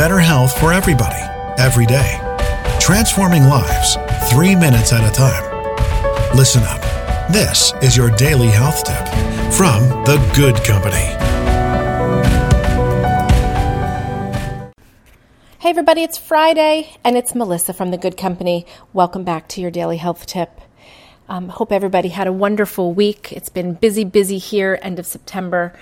better 0.00 0.18
health 0.18 0.58
for 0.58 0.72
everybody, 0.72 1.20
every 1.58 1.84
day. 1.84 2.18
Transforming 2.80 3.42
lives, 3.44 3.98
three 4.30 4.56
minutes 4.56 4.94
at 4.94 5.06
a 5.06 5.12
time. 5.14 5.44
Listen 6.34 6.62
up. 6.62 6.80
This 7.30 7.74
is 7.82 7.98
your 7.98 8.08
daily 8.12 8.46
health 8.46 8.82
tip 8.82 9.06
from 9.52 9.82
The 10.06 10.16
Good 10.34 10.56
Company. 10.64 11.04
Hey, 15.58 15.68
everybody, 15.68 16.02
it's 16.02 16.16
Friday 16.16 16.96
and 17.04 17.18
it's 17.18 17.34
Melissa 17.34 17.74
from 17.74 17.90
The 17.90 17.98
Good 17.98 18.16
Company. 18.16 18.64
Welcome 18.94 19.22
back 19.22 19.48
to 19.48 19.60
your 19.60 19.70
daily 19.70 19.98
health 19.98 20.24
tip. 20.24 20.62
Um, 21.28 21.50
hope 21.50 21.72
everybody 21.72 22.08
had 22.08 22.26
a 22.26 22.32
wonderful 22.32 22.94
week. 22.94 23.32
It's 23.32 23.50
been 23.50 23.74
busy, 23.74 24.04
busy 24.04 24.38
here, 24.38 24.78
end 24.80 24.98
of 24.98 25.04
September 25.04 25.78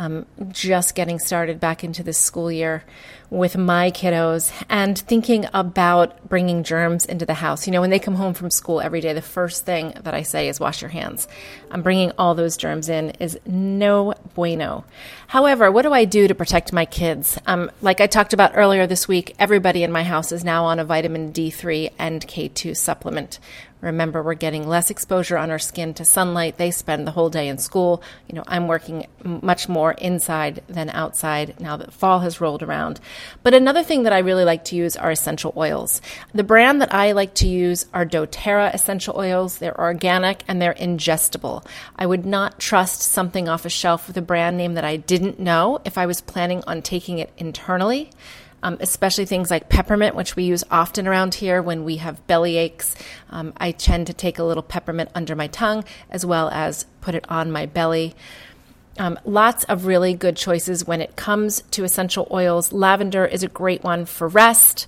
um, 0.00 0.24
just 0.48 0.94
getting 0.94 1.18
started 1.18 1.60
back 1.60 1.84
into 1.84 2.02
this 2.02 2.16
school 2.16 2.50
year 2.50 2.82
with 3.28 3.54
my 3.56 3.90
kiddos 3.90 4.50
and 4.70 4.98
thinking 4.98 5.46
about 5.52 6.26
bringing 6.26 6.64
germs 6.64 7.04
into 7.04 7.26
the 7.26 7.34
house. 7.34 7.66
You 7.66 7.72
know, 7.72 7.82
when 7.82 7.90
they 7.90 7.98
come 7.98 8.14
home 8.14 8.32
from 8.32 8.50
school 8.50 8.80
every 8.80 9.02
day, 9.02 9.12
the 9.12 9.20
first 9.20 9.66
thing 9.66 9.92
that 10.02 10.14
I 10.14 10.22
say 10.22 10.48
is 10.48 10.58
wash 10.58 10.80
your 10.80 10.88
hands. 10.88 11.28
I'm 11.70 11.82
bringing 11.82 12.12
all 12.16 12.34
those 12.34 12.56
germs 12.56 12.88
in 12.88 13.10
is 13.20 13.38
no 13.44 14.14
bueno. 14.34 14.86
However, 15.28 15.70
what 15.70 15.82
do 15.82 15.92
I 15.92 16.06
do 16.06 16.26
to 16.26 16.34
protect 16.34 16.72
my 16.72 16.86
kids? 16.86 17.38
Um, 17.46 17.70
like 17.82 18.00
I 18.00 18.06
talked 18.06 18.32
about 18.32 18.52
earlier 18.54 18.86
this 18.86 19.06
week, 19.06 19.36
everybody 19.38 19.82
in 19.82 19.92
my 19.92 20.02
house 20.02 20.32
is 20.32 20.44
now 20.44 20.64
on 20.64 20.78
a 20.78 20.84
vitamin 20.84 21.30
D3 21.30 21.92
and 21.98 22.26
K2 22.26 22.74
supplement. 22.74 23.38
Remember, 23.80 24.22
we're 24.22 24.34
getting 24.34 24.68
less 24.68 24.90
exposure 24.90 25.38
on 25.38 25.50
our 25.50 25.58
skin 25.58 25.94
to 25.94 26.04
sunlight. 26.04 26.58
They 26.58 26.70
spend 26.70 27.06
the 27.06 27.12
whole 27.12 27.30
day 27.30 27.48
in 27.48 27.58
school. 27.58 28.02
You 28.28 28.36
know, 28.36 28.44
I'm 28.46 28.68
working 28.68 29.06
much 29.22 29.68
more 29.68 29.92
inside 29.92 30.62
than 30.68 30.90
outside 30.90 31.58
now 31.60 31.76
that 31.78 31.92
fall 31.92 32.20
has 32.20 32.40
rolled 32.40 32.62
around. 32.62 33.00
But 33.42 33.54
another 33.54 33.82
thing 33.82 34.02
that 34.02 34.12
I 34.12 34.18
really 34.18 34.44
like 34.44 34.64
to 34.66 34.76
use 34.76 34.96
are 34.96 35.10
essential 35.10 35.52
oils. 35.56 36.02
The 36.34 36.44
brand 36.44 36.80
that 36.82 36.92
I 36.92 37.12
like 37.12 37.34
to 37.34 37.48
use 37.48 37.86
are 37.94 38.04
doTERRA 38.04 38.74
essential 38.74 39.16
oils. 39.16 39.58
They're 39.58 39.80
organic 39.80 40.42
and 40.46 40.60
they're 40.60 40.74
ingestible. 40.74 41.64
I 41.96 42.06
would 42.06 42.26
not 42.26 42.58
trust 42.58 43.02
something 43.02 43.48
off 43.48 43.64
a 43.64 43.70
shelf 43.70 44.06
with 44.06 44.16
a 44.16 44.22
brand 44.22 44.56
name 44.56 44.74
that 44.74 44.84
I 44.84 44.96
didn't 44.96 45.40
know 45.40 45.80
if 45.84 45.96
I 45.96 46.06
was 46.06 46.20
planning 46.20 46.62
on 46.66 46.82
taking 46.82 47.18
it 47.18 47.32
internally 47.38 48.10
um, 48.62 48.76
especially 48.80 49.24
things 49.24 49.50
like 49.50 49.68
peppermint, 49.68 50.14
which 50.14 50.36
we 50.36 50.44
use 50.44 50.64
often 50.70 51.06
around 51.06 51.34
here 51.34 51.62
when 51.62 51.84
we 51.84 51.96
have 51.96 52.26
belly 52.26 52.56
aches. 52.56 52.94
Um, 53.30 53.52
I 53.56 53.72
tend 53.72 54.06
to 54.08 54.12
take 54.12 54.38
a 54.38 54.44
little 54.44 54.62
peppermint 54.62 55.10
under 55.14 55.34
my 55.34 55.46
tongue 55.46 55.84
as 56.10 56.24
well 56.26 56.48
as 56.50 56.84
put 57.00 57.14
it 57.14 57.24
on 57.28 57.50
my 57.50 57.66
belly. 57.66 58.14
Um, 58.98 59.18
lots 59.24 59.64
of 59.64 59.86
really 59.86 60.14
good 60.14 60.36
choices 60.36 60.86
when 60.86 61.00
it 61.00 61.16
comes 61.16 61.62
to 61.70 61.84
essential 61.84 62.28
oils. 62.30 62.72
Lavender 62.72 63.24
is 63.24 63.42
a 63.42 63.48
great 63.48 63.82
one 63.82 64.04
for 64.04 64.28
rest. 64.28 64.86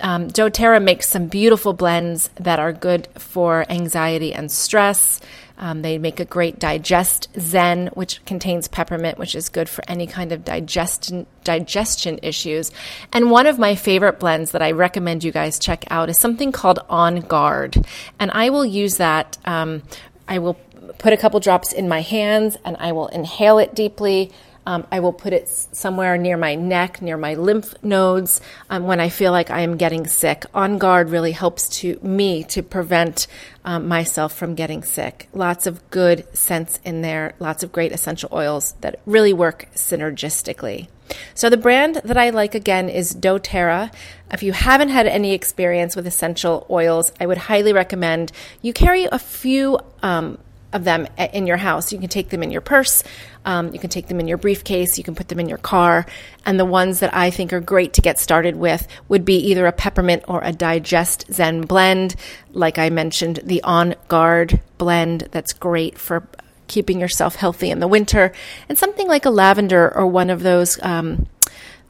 Um, 0.00 0.28
doTERRA 0.28 0.82
makes 0.82 1.08
some 1.08 1.26
beautiful 1.26 1.72
blends 1.72 2.28
that 2.36 2.58
are 2.58 2.72
good 2.72 3.08
for 3.16 3.64
anxiety 3.70 4.32
and 4.32 4.50
stress. 4.50 5.20
Um, 5.58 5.82
they 5.82 5.98
make 5.98 6.20
a 6.20 6.24
great 6.24 6.58
digest 6.58 7.28
zen, 7.38 7.88
which 7.88 8.24
contains 8.24 8.68
peppermint, 8.68 9.18
which 9.18 9.34
is 9.34 9.48
good 9.48 9.68
for 9.68 9.82
any 9.88 10.06
kind 10.06 10.32
of 10.32 10.44
digestion 10.44 11.26
digestion 11.44 12.18
issues. 12.22 12.70
And 13.12 13.30
one 13.30 13.46
of 13.46 13.58
my 13.58 13.74
favorite 13.74 14.20
blends 14.20 14.52
that 14.52 14.62
I 14.62 14.70
recommend 14.70 15.24
you 15.24 15.32
guys 15.32 15.58
check 15.58 15.84
out 15.90 16.08
is 16.08 16.18
something 16.18 16.52
called 16.52 16.78
On 16.88 17.20
Guard, 17.20 17.84
and 18.18 18.30
I 18.30 18.50
will 18.50 18.64
use 18.64 18.98
that. 18.98 19.36
Um, 19.44 19.82
I 20.28 20.38
will 20.38 20.54
put 20.98 21.12
a 21.12 21.16
couple 21.16 21.40
drops 21.40 21.72
in 21.72 21.88
my 21.88 22.02
hands, 22.02 22.56
and 22.64 22.76
I 22.78 22.92
will 22.92 23.08
inhale 23.08 23.58
it 23.58 23.74
deeply. 23.74 24.30
Um, 24.68 24.86
I 24.92 25.00
will 25.00 25.14
put 25.14 25.32
it 25.32 25.48
somewhere 25.48 26.18
near 26.18 26.36
my 26.36 26.54
neck, 26.54 27.00
near 27.00 27.16
my 27.16 27.32
lymph 27.32 27.72
nodes, 27.82 28.42
um, 28.68 28.84
when 28.84 29.00
I 29.00 29.08
feel 29.08 29.32
like 29.32 29.48
I 29.50 29.60
am 29.60 29.78
getting 29.78 30.06
sick. 30.06 30.44
On 30.52 30.76
guard 30.76 31.08
really 31.08 31.32
helps 31.32 31.70
to 31.80 31.98
me 32.02 32.44
to 32.44 32.62
prevent 32.62 33.28
um, 33.64 33.88
myself 33.88 34.34
from 34.34 34.54
getting 34.54 34.82
sick. 34.82 35.30
Lots 35.32 35.66
of 35.66 35.88
good 35.88 36.26
scents 36.36 36.80
in 36.84 37.00
there, 37.00 37.32
lots 37.38 37.62
of 37.62 37.72
great 37.72 37.92
essential 37.92 38.28
oils 38.30 38.74
that 38.82 39.00
really 39.06 39.32
work 39.32 39.68
synergistically. 39.74 40.88
So 41.32 41.48
the 41.48 41.56
brand 41.56 42.02
that 42.04 42.18
I 42.18 42.28
like 42.28 42.54
again 42.54 42.90
is 42.90 43.14
doTERRA. 43.14 43.90
If 44.30 44.42
you 44.42 44.52
haven't 44.52 44.90
had 44.90 45.06
any 45.06 45.32
experience 45.32 45.96
with 45.96 46.06
essential 46.06 46.66
oils, 46.68 47.10
I 47.18 47.24
would 47.24 47.38
highly 47.38 47.72
recommend 47.72 48.32
you 48.60 48.74
carry 48.74 49.04
a 49.04 49.18
few 49.18 49.78
um, 50.02 50.36
of 50.72 50.84
them 50.84 51.06
in 51.16 51.46
your 51.46 51.56
house. 51.56 51.92
You 51.92 51.98
can 51.98 52.08
take 52.08 52.28
them 52.28 52.42
in 52.42 52.50
your 52.50 52.60
purse, 52.60 53.02
um, 53.44 53.72
you 53.72 53.78
can 53.78 53.90
take 53.90 54.08
them 54.08 54.20
in 54.20 54.28
your 54.28 54.36
briefcase, 54.36 54.98
you 54.98 55.04
can 55.04 55.14
put 55.14 55.28
them 55.28 55.40
in 55.40 55.48
your 55.48 55.58
car. 55.58 56.06
And 56.44 56.60
the 56.60 56.64
ones 56.64 57.00
that 57.00 57.14
I 57.14 57.30
think 57.30 57.52
are 57.52 57.60
great 57.60 57.94
to 57.94 58.02
get 58.02 58.18
started 58.18 58.56
with 58.56 58.86
would 59.08 59.24
be 59.24 59.36
either 59.36 59.66
a 59.66 59.72
peppermint 59.72 60.24
or 60.28 60.40
a 60.42 60.52
DigestZen 60.52 61.66
blend. 61.66 62.16
Like 62.52 62.78
I 62.78 62.90
mentioned, 62.90 63.40
the 63.44 63.62
On 63.62 63.94
Guard 64.08 64.60
blend 64.76 65.28
that's 65.30 65.52
great 65.52 65.98
for 65.98 66.28
keeping 66.66 67.00
yourself 67.00 67.36
healthy 67.36 67.70
in 67.70 67.80
the 67.80 67.88
winter, 67.88 68.32
and 68.68 68.76
something 68.76 69.08
like 69.08 69.24
a 69.24 69.30
lavender 69.30 69.90
or 69.96 70.06
one 70.06 70.28
of 70.28 70.42
those, 70.42 70.78
um, 70.82 71.26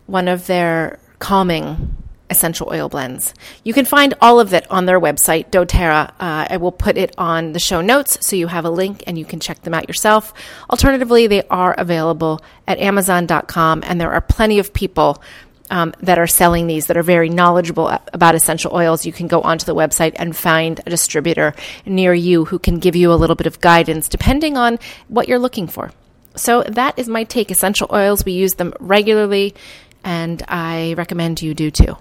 one 0.07 0.29
of 0.29 0.47
their 0.47 1.01
calming 1.19 1.97
essential 2.31 2.69
oil 2.71 2.89
blends. 2.89 3.35
You 3.65 3.73
can 3.73 3.85
find 3.85 4.15
all 4.21 4.41
of 4.41 4.53
it 4.53 4.71
on 4.71 4.87
their 4.87 5.01
website, 5.01 5.51
doTERRA. 5.51 6.11
Uh, 6.21 6.47
I 6.51 6.57
will 6.59 6.73
put 6.73 6.97
it 6.97 7.15
on 7.19 7.53
the 7.53 7.59
show 7.59 7.81
notes 7.81 8.25
so 8.25 8.37
you 8.37 8.47
have 8.49 8.65
a 8.65 8.71
link 8.71 9.03
and 9.07 9.19
you 9.19 9.25
can 9.25 9.41
check 9.41 9.63
them 9.63 9.75
out 9.75 9.89
yourself. 9.89 10.33
Alternatively, 10.71 11.27
they 11.27 11.43
are 11.49 11.75
available 11.75 12.41
at 12.67 12.79
Amazon.com, 12.79 13.83
and 13.87 14.01
there 14.01 14.13
are 14.13 14.21
plenty 14.21 14.59
of 14.59 14.73
people. 14.73 15.23
Um, 15.71 15.93
that 16.01 16.19
are 16.19 16.27
selling 16.27 16.67
these 16.67 16.87
that 16.87 16.97
are 16.97 17.03
very 17.03 17.29
knowledgeable 17.29 17.89
about 18.15 18.35
essential 18.35 18.75
oils, 18.75 19.05
you 19.05 19.13
can 19.13 19.29
go 19.29 19.43
onto 19.43 19.67
the 19.67 19.75
website 19.75 20.15
and 20.17 20.35
find 20.35 20.81
a 20.87 20.89
distributor 20.89 21.53
near 21.85 22.15
you 22.15 22.47
who 22.47 22.59
can 22.59 22.79
give 22.79 22.97
you 22.97 23.13
a 23.13 23.21
little 23.21 23.37
bit 23.37 23.47
of 23.47 23.61
guidance 23.61 24.09
depending 24.09 24.57
on 24.57 24.79
what 25.09 25.29
you're 25.29 25.39
looking 25.39 25.67
for. 25.67 25.93
So, 26.37 26.63
that 26.63 26.99
is 26.99 27.07
my 27.07 27.25
take. 27.25 27.51
Essential 27.51 27.87
oils, 27.93 28.25
we 28.25 28.33
use 28.33 28.55
them 28.55 28.73
regularly, 28.81 29.55
and 30.03 30.43
I 30.49 30.95
recommend 30.97 31.43
you 31.43 31.53
do 31.53 31.71
too. 31.71 31.99